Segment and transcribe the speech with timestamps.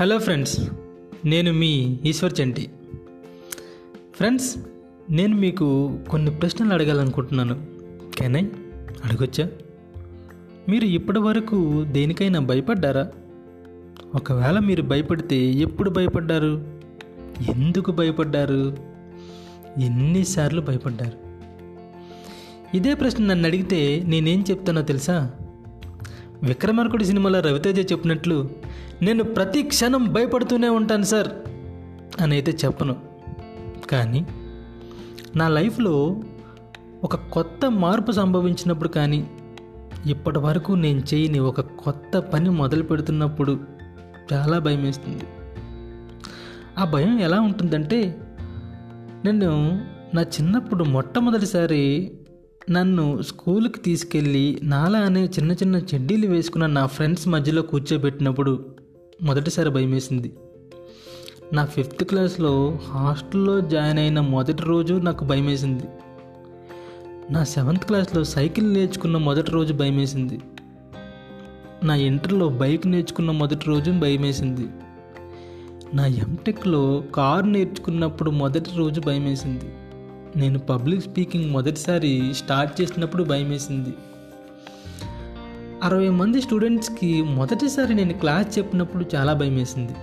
[0.00, 0.60] Hello friends
[1.24, 2.70] నేను మీ ఈశ్వర్ చంటి.
[4.14, 4.56] Friends
[5.10, 7.66] నేను మీకు కొన్ని ప్రశ్నలు అడగాలనుకుంటున్నాను.
[8.18, 8.42] కెనై
[9.04, 9.50] అడగొచ్చా?
[10.68, 13.10] మీరు ఇప్పటి వరకు దేనికైనా భయపడ్డారా?
[14.14, 16.80] ఒకవేళ మీరు భయపడితే ఎప్పుడు భయపడ్డారు?
[17.50, 18.76] ఎందుకు భయపడ్డారు?
[19.80, 21.18] ఎన్నిసార్లు భయపడ్డారు?
[22.76, 25.30] ఇదే ప్రశ్న నన్ను అడిగితే నేనేం చెప్తానో తెలుసా?
[26.42, 28.50] విక్రమార్కుడి సినిమాలో రవితేజ చెప్పినట్లు
[29.02, 31.28] నేను ప్రతి క్షణం భయపడుతూనే ఉంటాను సార్
[32.22, 32.96] అని అయితే చెప్పను.
[33.90, 34.26] కానీ
[35.36, 36.20] నా లైఫ్లో
[37.04, 39.30] ఒక కొత్త మార్పు సంభవించినప్పుడు కానీ
[40.06, 43.60] ఇప్పటి వరకు నేను చేయని ఒక కొత్త పని మొదలు పెడుతున్నప్పుడు
[44.32, 45.24] చాలా భయం వేస్తుంది.
[46.78, 48.20] ఆ భయం ఎలా ఉంటుందంటే
[49.24, 49.80] నేను
[50.14, 52.12] నా చిన్నప్పుడు మొట్టమొదటిసారి
[52.70, 58.66] నన్ను స్కూల్కి తీసుకెళ్ళి నాలా అనే చిన్న చిన్న చెడ్డీలు వేసుకున్న నా ఫ్రెండ్స్ మధ్యలో కూర్చోబెట్టినప్పుడు
[59.22, 60.32] మొదటిసారి భయమేసింది.
[61.52, 65.84] నా ఫిఫ్త్ క్లాస్లో హాస్టల్లో జాయిన్ అయిన మొదటి రోజు నాకు భయం వేసింది
[67.30, 70.40] నా సెవెంత్ క్లాస్లో సైకిల్ నేర్చుకున్న మొదటి రోజు భయం వేసింది
[71.84, 74.68] నా ఇంటర్లో బైక్ నేర్చుకున్న మొదటి రోజు భయం వేసింది
[75.94, 79.64] నా ఎంటెక్లో కారు నేర్చుకున్నప్పుడు మొదటి రోజు భయం వేసింది
[80.36, 83.92] నేను పబ్లిక్ స్పీకింగ్ మొదటిసారి స్టార్ట్ చేసినప్పుడు భయం వేసింది
[85.82, 89.94] అరవై మంది స్టూడెంట్స్కి మొదటిసారి నేను క్లాస్ చెప్పినప్పుడు చాలా భయం వేసింది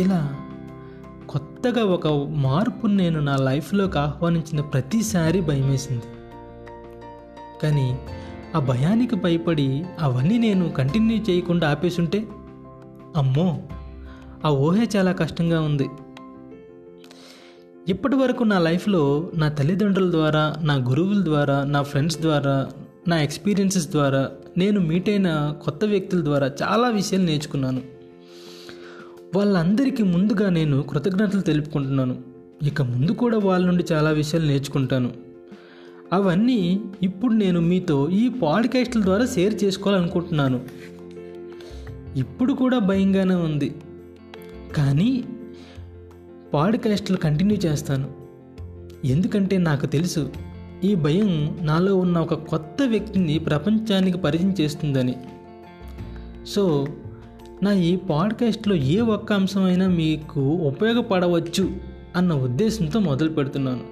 [0.00, 0.36] ఇలా
[1.28, 6.06] కొత్తగా ఒక మార్పును నేను నా లైఫ్లోకి ఆహ్వానించిన ప్రతిసారి భయం వేసింది
[7.62, 7.96] కానీ
[8.54, 12.26] ఆ భయానికి భయపడి అవన్నీ నేను కంటిన్యూ చేయకుండా ఆపేసుంటే
[13.16, 13.58] అమ్మో!
[14.44, 15.88] ఆ ఊహే చాలా కష్టంగా ఉంది.
[17.88, 22.66] ఇప్పటి వరకు నా లైఫ్లో నా తల్లిదండ్రుల ద్వారా నా గురువుల ద్వారా నా ఫ్రెండ్స్ ద్వారా
[23.08, 27.82] నా ఎక్స్పీరియన్సెస్ ద్వారా నేను మీట్ అయిన కొత్త వ్యక్తుల ద్వారా చాలా విషయాలు నేర్చుకున్నాను.
[29.36, 32.22] వాళ్ళందరికీ ముందుగా నేను కృతజ్ఞతలు తెలుపుకుంటున్నాను.
[32.62, 35.10] ఇక ముందు కూడా వాళ్ళ నుండి చాలా విషయాలు నేర్చుకుంటాను.
[36.12, 40.60] అవన్నీ ఇప్పుడు నేను మీతో ఈ పాడ్కాస్ట్ల ద్వారా షేర్ చేసుకోవాలనుకుంటున్నాను.
[42.16, 43.74] ఇప్పుడు కూడా భయంగానే ఉంది.
[44.76, 45.24] కానీ
[46.56, 48.10] పాడ్కాస్ట్లు కంటిన్యూ చేస్తాను.
[49.04, 50.32] ఎందుకంటే నాకు తెలుసు
[50.84, 55.14] ఈ భయం నాలో ఉన్న ఒక కొత్త వ్యక్తిని ప్రపంచానికి పరిచయం చేస్తుందని.
[56.46, 56.86] సో
[57.62, 61.76] నా ఈ పాడ్కాస్ట్లో ఏ ఒక్క అంశమైనా మీకు ఉపయోగపడవచ్చు
[62.16, 63.84] అన్న ఉద్దేశంతో మొదలు పెడుతున్నాను.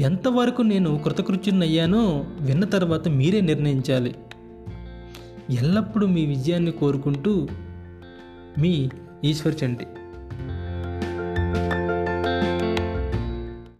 [0.00, 4.14] ఎంతవరకు నేను కృతకృత్యున్నయ్యానో విన్న తర్వాత మీరే నిర్ణయించాలి.
[5.50, 7.48] ఎల్లప్పుడూ మీ విజయాన్ని కోరుకుంటూ
[8.58, 8.88] మీ
[9.24, 9.86] ఈశ్వర్ చంటి.